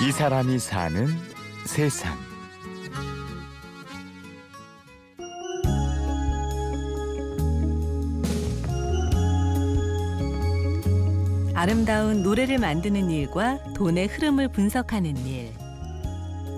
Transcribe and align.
이 0.00 0.12
사람이 0.12 0.58
사는 0.58 1.08
세상. 1.66 2.16
아름다운 11.54 12.22
노래를 12.22 12.58
만드는 12.58 13.10
일과 13.10 13.58
돈의 13.74 14.06
흐름을 14.06 14.48
분석하는 14.52 15.16
일. 15.26 15.50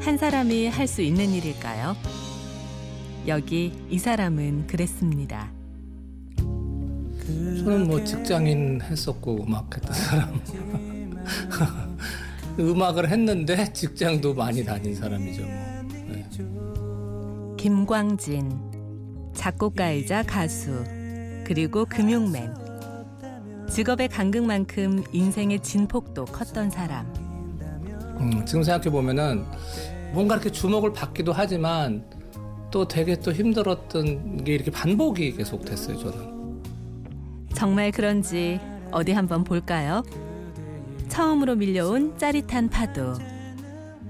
한 0.01 0.17
사람이 0.19 0.69
할 0.69 0.87
수 0.87 1.03
있는 1.03 1.31
일일까요? 1.31 1.97
여기 3.27 3.73
이 3.89 3.99
사람은 3.99 4.67
그랬습니다. 4.67 5.51
저는 7.27 7.87
뭐 7.87 8.03
직장인 8.05 8.81
했었고 8.83 9.45
음악 9.45 9.75
했던 9.75 9.93
사람. 9.95 10.41
음악을 12.61 13.09
했는데 13.09 13.73
직장도 13.73 14.35
많이 14.35 14.65
다닌 14.65 14.95
사람이죠. 14.95 15.43
뭐. 15.43 15.51
네. 16.09 16.27
김광진 17.57 18.51
작곡가이자 19.35 20.23
가수 20.23 20.85
그리고 21.45 21.85
금융맨 21.85 22.55
직업의 23.69 24.09
간극만큼 24.09 25.05
인생의 25.13 25.61
진폭도 25.61 26.25
컸던 26.27 26.71
사람 26.71 27.07
음, 28.21 28.45
지금 28.45 28.63
생각해 28.63 28.91
보면은 28.91 29.45
뭔가 30.13 30.35
이렇게 30.35 30.51
주목을 30.51 30.93
받기도 30.93 31.33
하지만 31.33 32.05
또 32.71 32.87
되게 32.87 33.19
또 33.19 33.33
힘들었던 33.33 34.45
게 34.45 34.55
이렇게 34.55 34.71
반복이 34.71 35.33
계속 35.33 35.65
됐어요 35.65 35.99
저는. 35.99 36.41
정말 37.55 37.91
그런지 37.91 38.61
어디 38.91 39.13
한번 39.13 39.45
볼까요? 39.45 40.03
처음으로 41.11 41.57
밀려온 41.57 42.17
짜릿한 42.17 42.71
파도. 42.71 43.15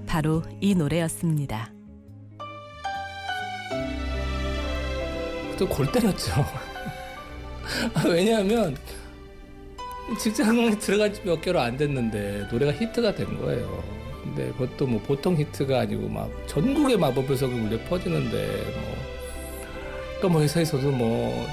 바로 0.07 0.43
이 0.61 0.75
노래였습니다. 0.75 1.73
또골 5.59 5.91
때렸죠. 5.93 6.33
아, 7.95 8.03
왜냐하면 8.07 8.77
직장에 10.19 10.71
들어간 10.79 11.13
지 11.13 11.23
몇 11.25 11.41
개월 11.41 11.59
안 11.59 11.77
됐는데 11.77 12.49
노래가 12.51 12.73
히트가 12.73 13.15
된 13.15 13.39
거예요. 13.41 13.83
근데 14.23 14.51
그것도 14.53 14.87
뭐 14.87 15.01
보통 15.01 15.37
히트가 15.37 15.81
아니고 15.81 16.09
막 16.09 16.31
전국의 16.47 16.99
마법의 16.99 17.37
성이 17.37 17.55
울려 17.59 17.79
퍼지는데 17.85 18.47
뭐 18.75 18.97
그러니까 20.17 20.29
뭐 20.29 20.43
회사에서도 20.43 20.91
뭐 20.91 21.47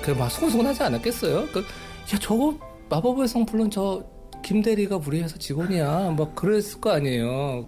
그냥 0.00 0.18
막 0.20 0.28
소곤소곤하지 0.30 0.82
않았겠어요? 0.84 1.46
그, 1.52 1.60
야 1.60 2.18
저거 2.20 2.56
마법의 2.88 3.26
성 3.26 3.46
불른 3.46 3.70
저 3.70 4.04
김 4.42 4.60
대리가 4.62 4.96
우리 4.96 5.22
회사 5.22 5.36
직원이야. 5.38 6.14
막 6.18 6.34
그랬을 6.34 6.80
거 6.80 6.90
아니에요. 6.90 7.66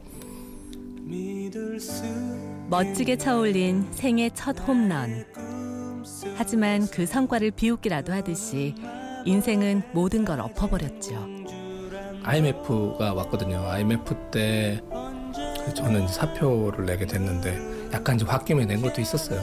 멋지게 2.69 3.17
쳐올린 3.17 3.87
생애 3.93 4.31
첫 4.35 4.59
홈런. 4.67 5.25
하지만 6.37 6.87
그 6.89 7.07
성과를 7.07 7.53
비웃기라도 7.53 8.13
하듯이 8.13 8.75
인생은 9.25 9.83
모든 9.93 10.25
걸 10.25 10.41
엎어버렸죠. 10.41 11.15
IMF가 12.25 13.15
왔거든요. 13.15 13.59
IMF 13.69 14.15
때 14.31 14.81
저는 15.75 16.09
사표를 16.09 16.87
내게 16.87 17.07
됐는데 17.07 17.91
약간 17.93 18.19
좀 18.19 18.29
홧김에 18.29 18.67
낸 18.67 18.83
것도 18.83 19.01
있었어요. 19.01 19.41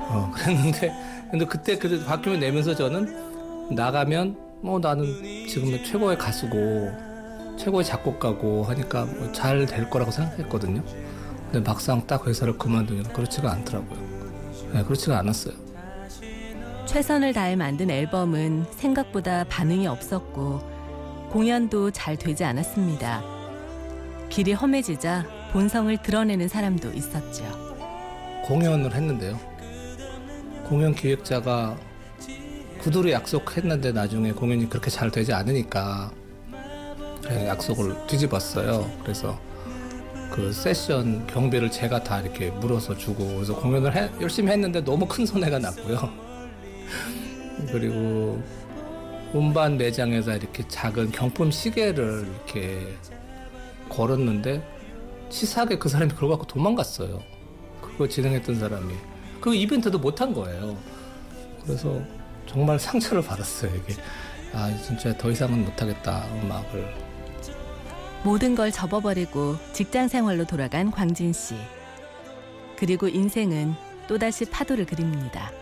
어, 0.00 0.30
그랬는데 0.34 0.92
근데 1.30 1.44
그때 1.46 1.78
그 1.78 2.04
홧김에 2.04 2.36
내면서 2.38 2.74
저는 2.74 3.74
나가면 3.74 4.49
뭐 4.62 4.78
나는 4.78 5.04
지금은 5.46 5.84
최고의 5.84 6.18
가수고 6.18 6.90
최고의 7.58 7.84
작곡가고 7.84 8.64
하니까 8.64 9.04
뭐 9.04 9.32
잘 9.32 9.66
될 9.66 9.88
거라고 9.88 10.10
생각했거든요. 10.10 10.82
근데 11.50 11.60
막상 11.68 12.06
딱 12.06 12.26
회사를 12.26 12.56
그만두면 12.58 13.04
그렇지가 13.12 13.50
않더라고요. 13.52 13.98
네, 14.72 14.82
그렇지가 14.84 15.18
않았어요. 15.18 15.54
최선을 16.86 17.32
다해 17.32 17.56
만든 17.56 17.90
앨범은 17.90 18.66
생각보다 18.70 19.44
반응이 19.44 19.86
없었고 19.86 20.60
공연도 21.30 21.90
잘 21.90 22.16
되지 22.16 22.44
않았습니다. 22.44 23.22
길이 24.28 24.52
험해지자 24.52 25.26
본성을 25.52 25.96
드러내는 25.98 26.48
사람도 26.48 26.92
있었죠. 26.92 27.44
공연을 28.44 28.94
했는데요. 28.94 29.38
공연 30.64 30.94
기획자가 30.94 31.76
구두로 32.82 33.10
약속했는데 33.10 33.92
나중에 33.92 34.32
공연이 34.32 34.68
그렇게 34.68 34.90
잘 34.90 35.10
되지 35.10 35.32
않으니까 35.32 36.12
약속을 37.46 38.06
뒤집었어요. 38.06 38.90
그래서 39.02 39.38
그 40.32 40.52
세션 40.52 41.26
경비를 41.26 41.70
제가 41.70 42.02
다 42.02 42.20
이렇게 42.20 42.50
물어서 42.50 42.96
주고 42.96 43.26
그래서 43.34 43.54
공연을 43.54 43.94
해, 43.94 44.10
열심히 44.20 44.50
했는데 44.50 44.82
너무 44.82 45.06
큰 45.06 45.26
손해가 45.26 45.58
났고요. 45.58 46.10
그리고 47.70 48.42
운반 49.32 49.76
매장에서 49.76 50.36
이렇게 50.36 50.66
작은 50.66 51.12
경품 51.12 51.50
시계를 51.50 52.26
이렇게 52.26 52.96
걸었는데 53.88 54.62
치사하게 55.28 55.78
그 55.78 55.88
사람이 55.88 56.12
그걸 56.12 56.30
갖고 56.30 56.46
도망갔어요. 56.46 57.20
그거 57.82 58.08
진행했던 58.08 58.58
사람이. 58.58 58.94
그 59.40 59.54
이벤트도 59.54 59.98
못한 59.98 60.32
거예요. 60.32 60.76
그래서 61.64 62.00
정말 62.50 62.78
상처를 62.80 63.22
받았어요, 63.22 63.70
이게. 63.76 63.94
아, 64.52 64.76
진짜 64.84 65.16
더 65.16 65.30
이상은 65.30 65.64
못하겠다, 65.64 66.26
음악을. 66.42 66.94
모든 68.24 68.54
걸 68.56 68.72
접어버리고 68.72 69.56
직장 69.72 70.08
생활로 70.08 70.44
돌아간 70.44 70.90
광진 70.90 71.32
씨. 71.32 71.54
그리고 72.76 73.06
인생은 73.08 73.74
또다시 74.08 74.44
파도를 74.46 74.84
그립니다. 74.84 75.52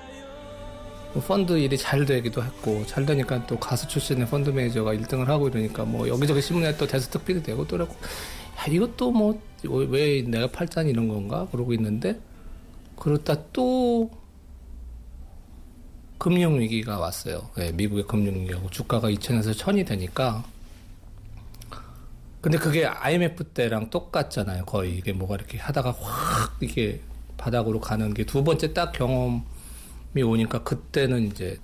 뭐 1.12 1.22
펀드 1.22 1.58
일이 1.58 1.76
잘 1.76 2.04
되기도 2.06 2.42
했고 2.42 2.84
잘 2.86 3.04
되니까 3.04 3.46
또 3.46 3.58
가수 3.58 3.86
출신의 3.86 4.26
펀드 4.26 4.50
매니저가 4.50 4.94
1등을 4.94 5.26
하고 5.26 5.48
이러니까 5.48 5.84
뭐 5.84 6.08
여기저기 6.08 6.40
신문에 6.40 6.76
또 6.76 6.86
대서특필이 6.86 7.42
되고 7.42 7.66
또라고 7.66 7.92
야 8.58 8.64
이것도 8.70 9.10
뭐 9.10 9.40
왜 9.64 10.22
내가 10.22 10.46
팔자 10.46 10.82
이런 10.82 11.08
건가 11.08 11.48
그러고 11.50 11.72
있는데 11.72 12.20
그러다 12.96 13.36
또 13.52 14.10
금융 16.18 16.58
위기가 16.58 16.98
왔어요. 16.98 17.48
네, 17.56 17.72
미국의 17.72 18.06
금융 18.06 18.34
위기하고 18.42 18.68
주가가 18.70 19.08
2천에서 19.10 19.52
1천이 19.54 19.86
되니까 19.86 20.44
근데 22.40 22.58
그게 22.58 22.86
IMF 22.86 23.44
때랑 23.44 23.90
똑같잖아요. 23.90 24.64
거의 24.64 24.96
이게 24.96 25.12
뭐가 25.12 25.34
이렇게 25.36 25.58
하다가 25.58 25.92
확 26.00 26.56
이게 26.60 27.00
바닥으로 27.36 27.80
가는 27.80 28.14
게 28.14 28.24
두 28.24 28.44
번째 28.44 28.72
딱 28.72 28.92
경험이 28.92 29.42
오니까 30.24 30.62
그때는 30.62 31.28
이제 31.28 31.58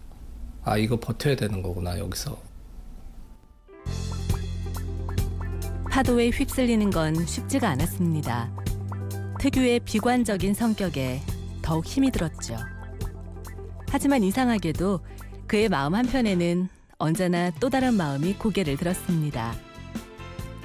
아 0.64 0.76
이거 0.76 0.98
버텨야 0.98 1.36
되는 1.36 1.62
거구나 1.62 1.98
여기서 1.98 2.40
파도에 5.90 6.30
휩쓸리는 6.30 6.90
건 6.90 7.24
쉽지가 7.26 7.68
않았습니다. 7.70 8.50
특유의 9.38 9.80
비관적인 9.80 10.54
성격에 10.54 11.20
더욱 11.62 11.84
힘이 11.86 12.10
들었죠. 12.10 12.56
하지만 13.94 14.24
이상하게도 14.24 14.98
그의 15.46 15.68
마음 15.68 15.94
한편에는 15.94 16.68
언제나 16.98 17.52
또 17.60 17.70
다른 17.70 17.94
마음이 17.94 18.34
고개를 18.34 18.76
들었습니다. 18.76 19.54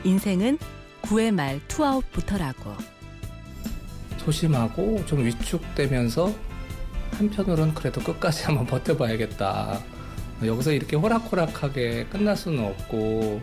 인생은 0.04 0.58
9회 1.04 1.30
말 1.30 1.62
투아웃부터라고. 1.68 2.74
소심하고 4.18 5.06
좀 5.06 5.24
위축되면서 5.24 6.34
한편으로는 7.12 7.76
그래도 7.76 8.02
끝까지 8.02 8.46
한번 8.50 8.66
버텨봐야겠다. 8.66 9.80
여기서 10.44 10.72
이렇게 10.72 10.96
호락호락하게 10.96 12.06
끝날 12.06 12.36
수는 12.36 12.66
없고, 12.66 13.42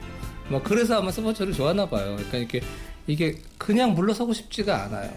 뭐 0.49 0.63
그래서 0.65 0.99
아마 0.99 1.13
스포츠를 1.13 1.53
좋아하나 1.53 1.89
봐요. 1.89 2.17
그러니까 2.17 2.39
이렇게 2.39 2.61
이게 3.07 3.41
그냥 3.57 3.95
물러서고 3.95 4.33
싶지가 4.33 4.83
않아요. 4.83 5.13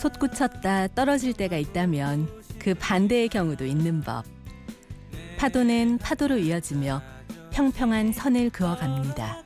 솟구쳤다 0.00 0.88
떨어질 0.88 1.34
때가 1.34 1.58
있다면 1.58 2.43
그 2.64 2.72
반대의 2.72 3.28
경우도 3.28 3.66
있는 3.66 4.00
법. 4.00 4.24
파도는 5.36 5.98
파도로 5.98 6.38
이어지며 6.38 7.02
평평한 7.50 8.14
선을 8.14 8.48
그어갑니다. 8.48 9.42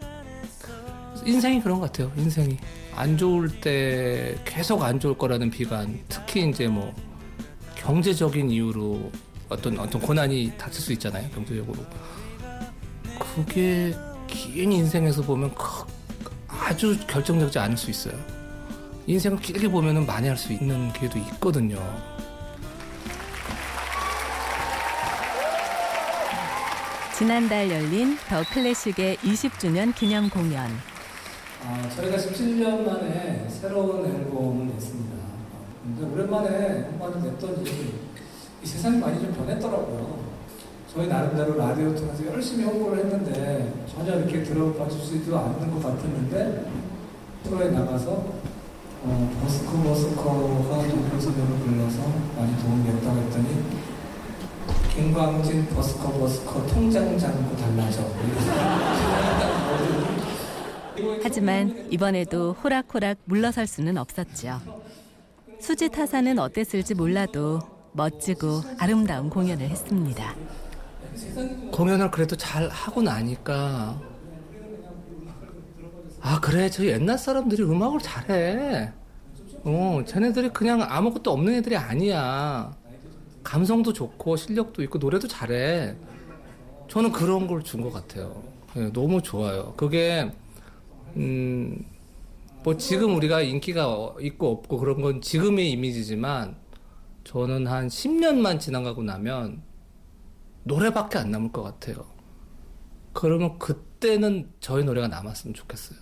인생이 1.27 1.61
그런 1.61 1.81
것 1.81 1.87
같아요. 1.87 2.13
인생이 2.17 2.57
안 2.95 3.19
좋을 3.19 3.61
때 3.61 4.39
계속 4.45 4.85
안 4.85 5.01
좋을 5.01 5.19
거라는 5.19 5.51
비관, 5.51 5.99
특히 6.09 6.49
이제 6.49 6.69
뭐 6.69 6.95
경제적인 7.75 8.51
이유로 8.51 9.11
어떤 9.49 9.81
어떤 9.81 10.01
고난이 10.01 10.53
닥칠 10.57 10.81
수 10.81 10.93
있잖아요. 10.93 11.29
경제적으로 11.31 11.85
그게 13.19 13.97
긴 14.29 14.71
인생에서 14.71 15.23
보면 15.23 15.53
아주 16.47 16.97
결정적이지 17.09 17.59
않을 17.59 17.77
수 17.77 17.91
있어요. 17.91 18.15
인생을 19.09 19.41
길게 19.41 19.67
보면은 19.69 20.07
많이 20.07 20.29
할수 20.29 20.53
있는 20.53 20.93
기회도 20.93 21.19
있거든요. 21.19 21.79
지난달 27.19 27.69
열린 27.69 28.17
더 28.29 28.45
클래식의 28.55 29.17
20주년 29.17 29.93
기념 29.93 30.31
공연. 30.31 30.71
아, 31.67 31.91
저희가 31.97 32.17
17년 32.17 32.87
만에 32.87 33.45
새로운 33.51 34.07
앨범을 34.07 34.69
냈습니다. 34.69 35.17
근데 35.83 36.15
오랜만에 36.15 36.91
음반을 36.93 37.23
냈더니 37.23 37.65
이 38.63 38.67
세상이 38.67 38.99
많이 38.99 39.21
좀 39.21 39.33
변했더라고요. 39.33 40.21
저희 40.95 41.09
나름대로 41.09 41.57
라디오 41.57 41.93
통해서 41.93 42.25
열심히 42.25 42.63
홍보를 42.63 42.99
했는데 42.99 43.85
전혀 43.93 44.15
이렇게 44.15 44.45
들어봐 44.45 44.89
주지도 44.89 45.37
않는 45.37 45.73
것 45.73 45.83
같았는데 45.83 46.71
프로에 47.43 47.71
나가서 47.71 48.11
어, 49.03 49.39
버스커 49.43 49.83
버스커가 49.83 50.87
동료소녀를 50.87 51.57
불러서 51.67 52.01
많이 52.39 52.57
도움이 52.63 52.85
됐다고 52.85 53.19
했더니 53.19 53.78
김광진 54.99 55.65
버스커 55.69 56.11
버스커 56.11 56.67
통장 56.67 57.17
잔고 57.17 57.57
달라져. 57.57 58.03
하지만 61.23 61.87
이번에도 61.89 62.55
호락호락 62.55 63.19
물러설 63.27 63.69
수는 63.69 63.97
없었죠. 63.97 64.61
수지 65.61 65.89
타사는 65.89 66.37
어땠을지 66.41 66.95
몰라도 66.95 67.61
멋지고 67.93 68.63
아름다운 68.77 69.31
공연을 69.31 69.69
했습니다. 69.69 70.35
공연을 71.71 72.11
그래도 72.11 72.35
잘 72.35 72.69
하고 72.69 73.01
나니까. 73.01 74.01
아 76.21 76.41
그래. 76.41 76.69
저 76.69 76.85
옛날 76.85 77.17
사람들이 77.17 77.63
음악을 77.63 78.01
잘해. 78.01 78.93
어 79.63 80.03
쟤네들이 80.05 80.49
그냥 80.49 80.83
아무것도 80.83 81.31
없는 81.31 81.55
애들이 81.55 81.77
아니야 81.77 82.73
감성도 83.49 83.93
좋고 83.95 84.37
실력도 84.37 84.83
있고 84.83 84.99
노래도 84.99 85.27
잘해 85.27 85.97
저는 86.89 87.13
그런 87.13 87.47
걸 87.47 87.63
준 87.63 87.81
것 87.83 87.91
같아요 87.93 88.43
예, 88.77 88.93
너무 88.93 89.23
좋아요 89.23 89.73
그게 89.77 90.31
음, 91.17 91.83
뭐 92.63 92.77
지금 92.77 93.17
우리가 93.17 93.41
인기가 93.41 94.15
있고 94.21 94.51
없고 94.53 94.79
그런 94.79 95.01
건 95.01 95.23
지금의 95.23 95.71
이미지지만 95.71 96.57
저는 97.25 97.67
한 97.67 97.89
10년만 97.89 98.61
지나가고 98.61 99.03
나면 99.03 99.63
노래밖에 100.65 101.19
안 101.19 101.31
남을 101.31 101.53
것 101.53 101.63
같아요. 101.63 102.05
그러면 103.15 103.59
그때는 103.59 104.51
저희 104.61 104.85
노래가 104.85 105.09
남았으면 105.09 105.55
좋겠어요. 105.55 105.99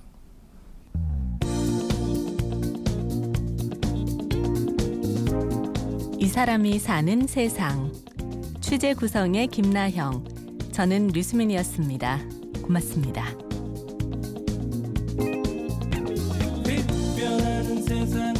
이 6.27 6.29
사람이 6.29 6.81
사는 6.81 7.25
세상. 7.29 7.93
취재 8.61 8.95
구성의 8.95 9.47
김나형. 9.47 10.25
저는 10.73 11.07
류수민이었습니다. 11.15 12.19
고맙습니다. 12.65 13.25
빛변하는 16.65 17.81
세상 17.81 18.35